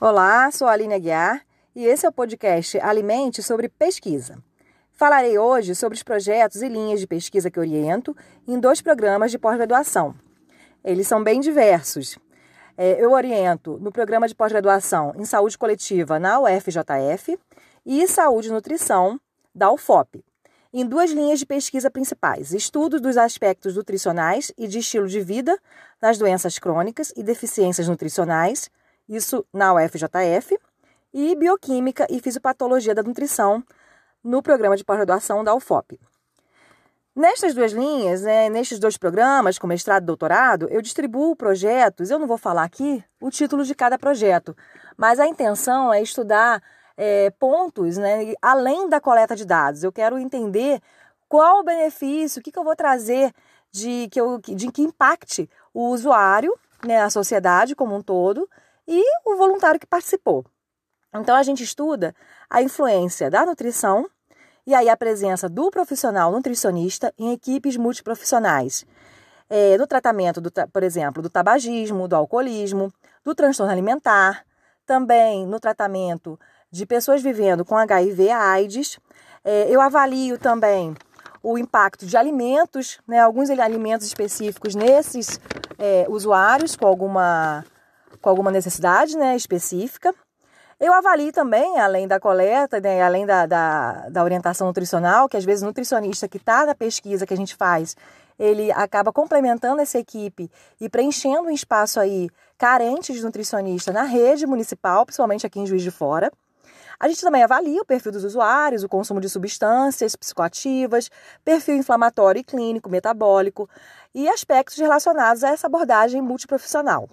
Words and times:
Olá, 0.00 0.50
sou 0.50 0.66
a 0.66 0.72
Aline 0.72 0.94
Aguiar 0.94 1.46
e 1.74 1.86
esse 1.86 2.04
é 2.04 2.08
o 2.08 2.12
podcast 2.12 2.76
Alimente 2.80 3.40
sobre 3.44 3.68
Pesquisa. 3.68 4.36
Falarei 4.90 5.38
hoje 5.38 5.72
sobre 5.76 5.96
os 5.96 6.02
projetos 6.02 6.62
e 6.62 6.68
linhas 6.68 6.98
de 6.98 7.06
pesquisa 7.06 7.48
que 7.48 7.60
oriento 7.60 8.14
em 8.46 8.58
dois 8.58 8.82
programas 8.82 9.30
de 9.30 9.38
pós-graduação. 9.38 10.12
Eles 10.84 11.06
são 11.06 11.22
bem 11.22 11.40
diversos. 11.40 12.18
É, 12.76 13.00
eu 13.02 13.12
oriento 13.12 13.78
no 13.80 13.92
programa 13.92 14.26
de 14.26 14.34
pós-graduação 14.34 15.14
em 15.16 15.24
saúde 15.24 15.56
coletiva 15.56 16.18
na 16.18 16.40
UFJF 16.40 17.38
e 17.86 18.06
saúde 18.08 18.48
e 18.48 18.52
nutrição 18.52 19.18
da 19.54 19.70
UFOP, 19.70 20.24
em 20.72 20.84
duas 20.84 21.12
linhas 21.12 21.38
de 21.38 21.46
pesquisa 21.46 21.88
principais: 21.88 22.52
estudo 22.52 23.00
dos 23.00 23.16
aspectos 23.16 23.76
nutricionais 23.76 24.50
e 24.58 24.66
de 24.66 24.80
estilo 24.80 25.06
de 25.06 25.20
vida 25.20 25.56
nas 26.02 26.18
doenças 26.18 26.58
crônicas 26.58 27.12
e 27.16 27.22
deficiências 27.22 27.86
nutricionais 27.86 28.68
isso 29.08 29.44
na 29.52 29.74
UFJF, 29.74 30.58
e 31.12 31.34
Bioquímica 31.36 32.06
e 32.10 32.20
Fisiopatologia 32.20 32.94
da 32.94 33.02
Nutrição, 33.02 33.62
no 34.22 34.42
programa 34.42 34.76
de 34.76 34.84
pós-graduação 34.84 35.44
da 35.44 35.54
UFOP. 35.54 36.00
Nestas 37.14 37.54
duas 37.54 37.70
linhas, 37.70 38.22
né, 38.22 38.48
nestes 38.48 38.80
dois 38.80 38.96
programas, 38.96 39.56
com 39.56 39.68
mestrado 39.68 40.02
e 40.02 40.06
doutorado, 40.06 40.66
eu 40.68 40.82
distribuo 40.82 41.36
projetos. 41.36 42.10
Eu 42.10 42.18
não 42.18 42.26
vou 42.26 42.36
falar 42.36 42.64
aqui 42.64 43.04
o 43.20 43.30
título 43.30 43.62
de 43.64 43.72
cada 43.72 43.96
projeto, 43.96 44.56
mas 44.96 45.20
a 45.20 45.26
intenção 45.28 45.94
é 45.94 46.02
estudar 46.02 46.60
é, 46.96 47.30
pontos 47.30 47.96
né, 47.96 48.34
além 48.42 48.88
da 48.88 49.00
coleta 49.00 49.36
de 49.36 49.44
dados. 49.44 49.84
Eu 49.84 49.92
quero 49.92 50.18
entender 50.18 50.80
qual 51.28 51.60
o 51.60 51.64
benefício, 51.64 52.40
o 52.40 52.42
que, 52.42 52.50
que 52.50 52.58
eu 52.58 52.64
vou 52.64 52.74
trazer 52.74 53.32
de 53.70 54.08
que, 54.10 54.20
eu, 54.20 54.40
de 54.40 54.72
que 54.72 54.82
impacte 54.82 55.48
o 55.72 55.90
usuário, 55.90 56.52
né, 56.84 57.00
a 57.00 57.10
sociedade 57.10 57.76
como 57.76 57.94
um 57.94 58.02
todo, 58.02 58.48
e 58.86 59.02
o 59.24 59.36
voluntário 59.36 59.80
que 59.80 59.86
participou. 59.86 60.44
Então 61.14 61.36
a 61.36 61.42
gente 61.42 61.62
estuda 61.62 62.14
a 62.50 62.62
influência 62.62 63.30
da 63.30 63.46
nutrição 63.46 64.08
e 64.66 64.74
aí 64.74 64.88
a 64.88 64.96
presença 64.96 65.48
do 65.48 65.70
profissional 65.70 66.32
nutricionista 66.32 67.12
em 67.18 67.32
equipes 67.32 67.76
multiprofissionais. 67.76 68.84
É, 69.48 69.76
no 69.76 69.86
tratamento, 69.86 70.40
do, 70.40 70.50
por 70.72 70.82
exemplo, 70.82 71.22
do 71.22 71.28
tabagismo, 71.28 72.08
do 72.08 72.16
alcoolismo, 72.16 72.92
do 73.22 73.34
transtorno 73.34 73.70
alimentar, 73.70 74.44
também 74.86 75.46
no 75.46 75.60
tratamento 75.60 76.38
de 76.70 76.86
pessoas 76.86 77.22
vivendo 77.22 77.64
com 77.64 77.76
HIV 77.76 78.30
AIDS. 78.30 78.98
É, 79.44 79.68
eu 79.70 79.80
avalio 79.80 80.38
também 80.38 80.94
o 81.42 81.58
impacto 81.58 82.06
de 82.06 82.16
alimentos, 82.16 82.98
né, 83.06 83.20
alguns 83.20 83.50
alimentos 83.50 84.06
específicos 84.06 84.74
nesses 84.74 85.38
é, 85.78 86.06
usuários 86.08 86.74
com 86.74 86.86
alguma 86.86 87.64
com 88.24 88.30
alguma 88.30 88.50
necessidade 88.50 89.18
né, 89.18 89.36
específica. 89.36 90.14
Eu 90.80 90.94
avalio 90.94 91.30
também, 91.30 91.78
além 91.78 92.08
da 92.08 92.18
coleta, 92.18 92.80
né, 92.80 93.02
além 93.02 93.26
da, 93.26 93.44
da, 93.44 94.08
da, 94.08 94.24
orientação 94.24 94.66
nutricional, 94.66 95.28
que 95.28 95.36
às 95.36 95.44
vezes 95.44 95.62
o 95.62 95.66
nutricionista 95.66 96.26
que 96.26 96.38
está 96.38 96.64
na 96.64 96.74
pesquisa 96.74 97.26
que 97.26 97.34
a 97.34 97.36
gente 97.36 97.54
faz, 97.54 97.94
ele 98.38 98.72
acaba 98.72 99.12
complementando 99.12 99.82
essa 99.82 99.98
equipe 99.98 100.50
e 100.80 100.88
preenchendo 100.88 101.48
um 101.48 101.50
espaço 101.50 102.00
aí 102.00 102.30
carente 102.56 103.12
de 103.12 103.22
nutricionista 103.22 103.92
na 103.92 104.04
rede 104.04 104.46
municipal, 104.46 105.04
principalmente 105.04 105.46
aqui 105.46 105.60
em 105.60 105.66
Juiz 105.66 105.82
de 105.82 105.90
Fora. 105.90 106.32
A 106.98 107.06
gente 107.08 107.20
também 107.20 107.42
avalia 107.42 107.82
o 107.82 107.84
perfil 107.84 108.10
dos 108.10 108.24
usuários, 108.24 108.82
o 108.82 108.88
consumo 108.88 109.20
de 109.20 109.28
substâncias 109.28 110.16
psicoativas, 110.16 111.10
perfil 111.44 111.76
inflamatório 111.76 112.40
e 112.40 112.44
clínico, 112.44 112.88
metabólico 112.88 113.68
e 114.14 114.26
aspectos 114.30 114.78
relacionados 114.78 115.44
a 115.44 115.50
essa 115.50 115.66
abordagem 115.66 116.22
multiprofissional. 116.22 117.08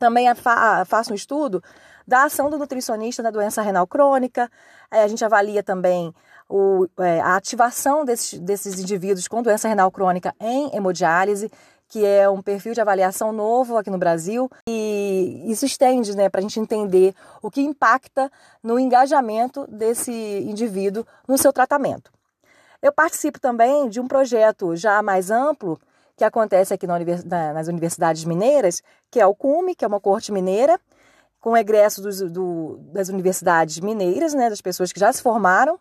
Também 0.00 0.26
faço 0.86 1.12
um 1.12 1.14
estudo 1.14 1.62
da 2.08 2.24
ação 2.24 2.48
do 2.48 2.56
nutricionista 2.56 3.22
na 3.22 3.30
doença 3.30 3.60
renal 3.60 3.86
crônica. 3.86 4.50
a 4.90 5.06
gente 5.06 5.22
avalia 5.22 5.62
também 5.62 6.12
o, 6.48 6.88
é, 6.98 7.20
a 7.20 7.36
ativação 7.36 8.02
desses, 8.02 8.40
desses 8.40 8.80
indivíduos 8.80 9.28
com 9.28 9.42
doença 9.42 9.68
renal 9.68 9.90
crônica 9.90 10.34
em 10.40 10.74
hemodiálise, 10.74 11.52
que 11.86 12.04
é 12.04 12.26
um 12.30 12.40
perfil 12.40 12.72
de 12.72 12.80
avaliação 12.80 13.30
novo 13.30 13.76
aqui 13.76 13.90
no 13.90 13.98
Brasil. 13.98 14.50
E 14.66 15.44
isso 15.46 15.66
estende 15.66 16.16
né, 16.16 16.30
para 16.30 16.40
a 16.40 16.42
gente 16.42 16.58
entender 16.58 17.14
o 17.42 17.50
que 17.50 17.60
impacta 17.60 18.32
no 18.62 18.78
engajamento 18.78 19.66
desse 19.68 20.12
indivíduo 20.12 21.06
no 21.28 21.36
seu 21.36 21.52
tratamento. 21.52 22.10
Eu 22.80 22.90
participo 22.90 23.38
também 23.38 23.86
de 23.90 24.00
um 24.00 24.08
projeto 24.08 24.74
já 24.74 25.02
mais 25.02 25.30
amplo 25.30 25.78
que 26.20 26.24
acontece 26.24 26.74
aqui 26.74 26.86
na 26.86 26.96
univers, 26.96 27.24
na, 27.24 27.54
nas 27.54 27.66
universidades 27.66 28.26
mineiras, 28.26 28.82
que 29.10 29.18
é 29.18 29.26
o 29.26 29.34
CUME, 29.34 29.74
que 29.74 29.86
é 29.86 29.88
uma 29.88 29.98
corte 29.98 30.30
mineira, 30.30 30.78
com 31.40 31.56
egresso 31.56 32.02
dos, 32.02 32.20
do, 32.30 32.76
das 32.92 33.08
universidades 33.08 33.80
mineiras, 33.80 34.34
né, 34.34 34.50
das 34.50 34.60
pessoas 34.60 34.92
que 34.92 35.00
já 35.00 35.10
se 35.10 35.22
formaram. 35.22 35.80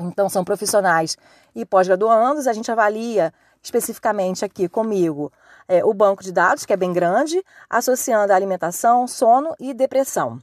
Então, 0.00 0.30
são 0.30 0.42
profissionais 0.42 1.18
e 1.54 1.66
pós-graduandos. 1.66 2.46
A 2.46 2.54
gente 2.54 2.72
avalia 2.72 3.34
especificamente 3.62 4.46
aqui 4.46 4.66
comigo 4.66 5.30
é, 5.68 5.84
o 5.84 5.92
banco 5.92 6.24
de 6.24 6.32
dados, 6.32 6.64
que 6.64 6.72
é 6.72 6.76
bem 6.76 6.94
grande, 6.94 7.44
associando 7.68 8.32
a 8.32 8.36
alimentação, 8.36 9.06
sono 9.06 9.54
e 9.60 9.74
depressão. 9.74 10.40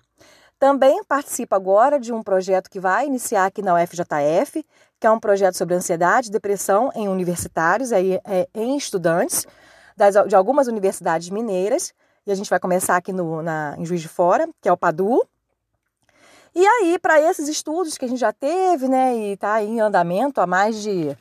Também 0.64 1.04
participo 1.04 1.54
agora 1.56 2.00
de 2.00 2.14
um 2.14 2.24
projeto 2.24 2.70
que 2.70 2.80
vai 2.80 3.06
iniciar 3.06 3.48
aqui 3.48 3.62
na 3.62 3.76
UFJF, 3.76 4.66
que 4.98 5.06
é 5.06 5.12
um 5.12 5.20
projeto 5.20 5.56
sobre 5.56 5.76
ansiedade 5.76 6.30
e 6.30 6.32
depressão 6.32 6.90
em 6.96 7.10
universitários, 7.10 7.92
aí, 7.92 8.18
é, 8.24 8.48
em 8.56 8.78
estudantes 8.78 9.46
das, 9.98 10.16
de 10.26 10.34
algumas 10.34 10.70
universidades 10.70 11.30
mineiras. 11.30 11.94
E 12.26 12.32
a 12.32 12.36
gente 12.36 12.50
vai 12.50 12.62
começar 12.62 12.96
aqui 12.96 13.12
no, 13.12 13.42
na, 13.42 13.76
em 13.78 13.86
Juiz 13.86 14.00
de 14.00 14.08
Fora, 14.08 14.48
que 14.62 14.70
é 14.70 14.72
o 14.72 14.78
PADU. 14.78 15.28
E 16.56 16.66
aí, 16.66 16.98
para 16.98 17.20
esses 17.20 17.50
estudos 17.50 17.98
que 17.98 18.06
a 18.06 18.08
gente 18.08 18.22
já 18.22 18.32
teve, 18.32 18.88
né, 18.88 19.18
e 19.18 19.34
está 19.34 19.62
em 19.62 19.82
andamento 19.82 20.40
há 20.40 20.48
mais 20.48 20.82
de 20.82 21.14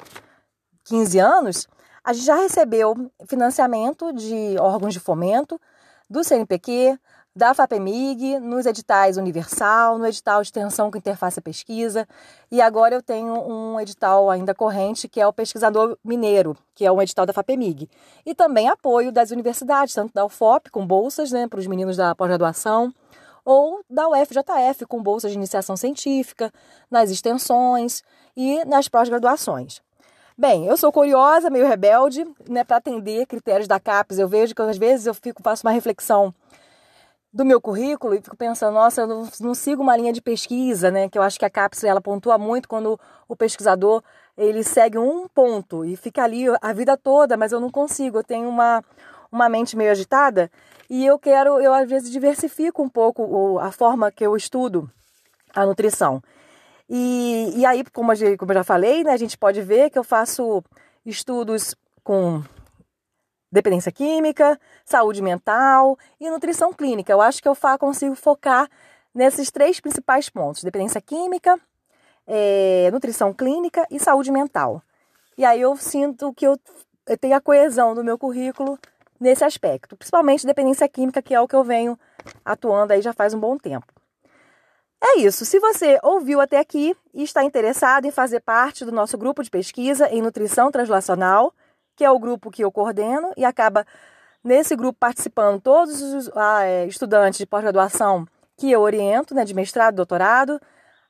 15 0.85 1.19
anos, 1.19 1.69
a 2.05 2.13
gente 2.13 2.27
já 2.27 2.37
recebeu 2.37 3.11
financiamento 3.27 4.13
de 4.13 4.55
órgãos 4.61 4.93
de 4.95 5.01
fomento 5.01 5.61
do 6.09 6.23
CNPq, 6.23 6.97
da 7.35 7.55
FAPEMIG, 7.55 8.39
nos 8.41 8.67
editais 8.67 9.17
Universal, 9.17 9.99
no 9.99 10.07
edital 10.07 10.43
Extensão 10.43 10.91
com 10.91 10.99
Interface 10.99 11.39
à 11.39 11.43
Pesquisa, 11.43 12.07
e 12.51 12.61
agora 12.61 12.95
eu 12.95 13.03
tenho 13.03 13.33
um 13.33 13.81
edital 13.81 14.31
ainda 14.31 14.55
corrente, 14.55 15.09
que 15.09 15.19
é 15.19 15.27
o 15.27 15.33
Pesquisador 15.33 15.97
Mineiro, 16.05 16.55
que 16.75 16.85
é 16.85 16.93
um 16.93 17.01
edital 17.01 17.25
da 17.25 17.33
FAPEMIG. 17.33 17.89
E 18.27 18.35
também 18.35 18.69
apoio 18.69 19.11
das 19.11 19.31
universidades, 19.31 19.95
tanto 19.95 20.13
da 20.13 20.27
UFOP, 20.27 20.71
com 20.71 20.87
bolsas 20.87 21.33
né, 21.33 21.49
para 21.49 21.59
os 21.59 21.67
meninos 21.67 21.97
da 21.97 22.15
pós-graduação, 22.15 22.93
ou 23.45 23.81
da 23.89 24.09
UFJF, 24.09 24.85
com 24.87 25.03
bolsas 25.03 25.31
de 25.31 25.39
iniciação 25.39 25.75
científica, 25.75 26.53
nas 26.91 27.11
extensões 27.11 28.03
e 28.37 28.63
nas 28.67 28.89
pós-graduações. 28.89 29.81
Bem, 30.37 30.67
eu 30.67 30.77
sou 30.77 30.93
curiosa, 30.93 31.49
meio 31.49 31.67
rebelde, 31.67 32.27
né, 32.49 32.63
para 32.63 32.77
atender 32.77 33.27
critérios 33.27 33.67
da 33.67 33.81
CAPES. 33.81 34.19
Eu 34.19 34.29
vejo 34.29 34.55
que 34.55 34.63
às 34.63 34.77
vezes 34.77 35.07
eu 35.07 35.15
fico, 35.15 35.43
faço 35.43 35.67
uma 35.67 35.73
reflexão 35.73 36.35
do 37.33 37.45
meu 37.45 37.61
currículo 37.61 38.15
e 38.15 38.21
fico 38.21 38.37
pensando, 38.37 38.75
nossa, 38.75 39.03
eu 39.03 39.07
não, 39.07 39.29
não, 39.41 39.55
sigo 39.55 39.83
uma 39.83 39.97
linha 39.97 40.13
de 40.13 40.21
pesquisa, 40.21 40.91
né? 40.91 41.09
Que 41.09 41.19
eu 41.19 41.23
acho 41.23 41.39
que 41.39 41.45
a 41.45 41.51
CAPES 41.51 41.85
ela 41.85 42.01
pontua 42.01 42.37
muito 42.37 42.69
quando 42.69 43.01
o 43.27 43.35
pesquisador 43.35 44.03
ele 44.37 44.63
segue 44.63 44.99
um 44.99 45.27
ponto 45.29 45.85
e 45.85 45.97
fica 45.97 46.23
ali 46.23 46.45
a 46.61 46.73
vida 46.73 46.97
toda, 46.97 47.37
mas 47.37 47.53
eu 47.53 47.61
não 47.61 47.71
consigo, 47.71 48.19
eu 48.19 48.25
tenho 48.25 48.49
uma, 48.49 48.83
uma 49.31 49.49
mente 49.49 49.77
meio 49.77 49.91
agitada 49.91 50.51
e 50.91 51.07
eu 51.07 51.19
quero, 51.19 51.59
eu 51.61 51.73
às 51.73 51.89
vezes 51.89 52.11
diversifico 52.11 52.83
um 52.83 52.89
pouco 52.89 53.59
a 53.59 53.73
forma 53.73 54.13
que 54.13 54.25
eu 54.25 54.37
estudo 54.37 54.91
a 55.55 55.65
nutrição. 55.65 56.23
E, 56.89 57.53
e 57.57 57.65
aí, 57.65 57.83
como, 57.93 58.13
como 58.39 58.53
eu 58.53 58.57
já 58.57 58.65
falei, 58.65 59.03
né, 59.03 59.13
a 59.13 59.17
gente 59.17 59.39
pode 59.39 59.63
ver 59.63 59.89
que 59.89 59.99
eu 59.99 60.05
faço 60.05 60.63
estudos 61.07 61.75
com 62.05 62.43
dependência 63.53 63.93
química, 63.93 64.59
saúde 64.85 65.21
mental 65.21 65.99
e 66.19 66.31
nutrição 66.31 66.73
clínica. 66.73 67.13
Eu 67.13 67.21
acho 67.21 67.43
que 67.43 67.49
eu 67.49 67.55
consigo 67.79 68.15
focar 68.15 68.69
nesses 69.15 69.51
três 69.51 69.79
principais 69.79 70.31
pontos: 70.31 70.65
dependência 70.65 71.01
química, 71.01 71.61
é, 72.27 72.89
nutrição 72.91 73.33
clínica 73.35 73.87
e 73.91 74.01
saúde 74.01 74.33
mental. 74.33 74.83
E 75.37 75.45
aí 75.45 75.61
eu 75.61 75.77
sinto 75.77 76.33
que 76.33 76.47
eu, 76.47 76.59
eu 77.07 77.19
tenho 77.19 77.37
a 77.37 77.41
coesão 77.41 77.95
do 77.95 78.03
meu 78.03 78.19
currículo 78.19 78.79
nesse 79.21 79.45
aspecto, 79.45 79.97
principalmente 79.97 80.47
dependência 80.47 80.89
química, 80.89 81.23
que 81.23 81.35
é 81.35 81.41
o 81.41 81.47
que 81.47 81.55
eu 81.55 81.63
venho 81.63 81.99
atuando 82.45 82.93
aí 82.93 83.03
já 83.03 83.13
faz 83.13 83.35
um 83.35 83.41
bom 83.41 83.57
tempo. 83.57 83.87
É 85.05 85.19
isso. 85.19 85.45
Se 85.45 85.59
você 85.59 85.99
ouviu 86.03 86.41
até 86.41 86.59
aqui 86.59 86.97
e 87.13 87.25
está 87.25 87.43
interessado 87.43 88.05
em 88.05 88.13
fazer 88.13 88.41
parte 88.41 88.85
do 88.85 88.93
nosso 88.93 89.19
grupo 89.19 89.43
de 89.43 89.51
pesquisa 89.51 90.09
em 90.09 90.23
nutrição 90.23 90.71
translacional, 90.71 91.53
que 91.97 92.05
é 92.05 92.11
o 92.11 92.19
grupo 92.19 92.51
que 92.51 92.65
eu 92.65 92.73
coordeno, 92.73 93.33
e 93.37 93.45
acaba 93.45 93.87
nesse 94.43 94.75
grupo 94.75 94.99
participando 94.99 95.61
todos 95.61 96.01
os 96.03 96.31
ah, 96.35 96.65
é, 96.65 96.87
estudantes 96.87 97.39
de 97.39 97.47
pós-graduação 97.47 98.27
que 98.57 98.71
eu 98.71 98.81
oriento, 98.81 99.35
né, 99.35 99.45
de 99.45 99.55
mestrado, 99.55 99.97
doutorado. 99.97 100.61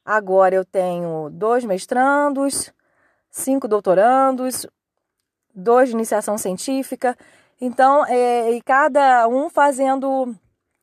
Agora 0.05 0.55
eu 0.55 0.64
tenho 0.64 1.31
dois 1.31 1.64
mestrandos, 1.64 2.73
cinco 3.31 3.69
doutorandos, 3.69 4.67
dois 5.55 5.88
de 5.88 5.94
iniciação 5.94 6.37
científica. 6.37 7.17
Então, 7.61 8.05
é, 8.06 8.50
e 8.52 8.61
cada 8.62 9.28
um 9.28 9.49
fazendo 9.49 10.35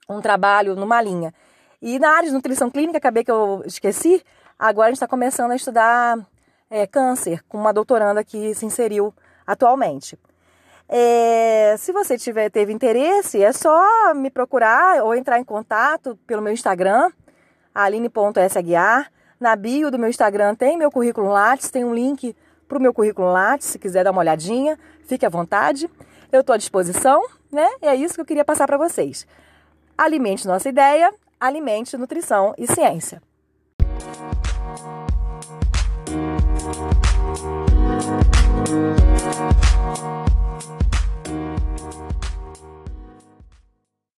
um 0.09 0.21
trabalho 0.21 0.75
numa 0.75 1.01
linha. 1.01 1.33
E 1.81 1.99
na 1.99 2.09
área 2.09 2.27
de 2.27 2.33
nutrição 2.33 2.69
clínica, 2.69 2.97
acabei 2.97 3.23
que 3.23 3.31
eu 3.31 3.61
esqueci, 3.65 4.23
agora 4.57 4.87
a 4.87 4.89
gente 4.89 4.97
está 4.97 5.07
começando 5.07 5.51
a 5.51 5.55
estudar 5.55 6.17
é, 6.69 6.85
câncer, 6.85 7.43
com 7.47 7.57
uma 7.57 7.73
doutoranda 7.73 8.23
que 8.23 8.53
se 8.53 8.65
inseriu 8.65 9.13
atualmente. 9.49 10.15
É, 10.87 11.75
se 11.79 11.91
você 11.91 12.17
tiver, 12.19 12.51
teve 12.51 12.71
interesse, 12.71 13.41
é 13.41 13.51
só 13.51 14.13
me 14.13 14.29
procurar 14.29 15.03
ou 15.03 15.15
entrar 15.15 15.39
em 15.39 15.43
contato 15.43 16.15
pelo 16.27 16.41
meu 16.41 16.53
Instagram, 16.53 17.11
aline.saguiar. 17.73 19.11
Na 19.39 19.55
bio 19.55 19.89
do 19.89 19.97
meu 19.97 20.09
Instagram 20.09 20.53
tem 20.53 20.77
meu 20.77 20.91
currículo 20.91 21.29
Lattes, 21.29 21.71
tem 21.71 21.83
um 21.83 21.95
link 21.95 22.35
para 22.67 22.77
o 22.77 22.81
meu 22.81 22.93
currículo 22.93 23.31
Lattes, 23.31 23.67
se 23.67 23.79
quiser 23.79 24.03
dar 24.03 24.11
uma 24.11 24.21
olhadinha, 24.21 24.77
fique 25.05 25.25
à 25.25 25.29
vontade. 25.29 25.89
Eu 26.31 26.41
estou 26.41 26.53
à 26.53 26.57
disposição, 26.57 27.25
né? 27.51 27.67
E 27.81 27.87
é 27.87 27.95
isso 27.95 28.13
que 28.13 28.21
eu 28.21 28.25
queria 28.25 28.45
passar 28.45 28.67
para 28.67 28.77
vocês. 28.77 29.25
Alimente 29.97 30.45
nossa 30.45 30.69
ideia, 30.69 31.11
alimente 31.39 31.97
nutrição 31.97 32.53
e 32.55 32.67
ciência. 32.67 33.19
Thank 36.71 37.09
you. 38.67 40.28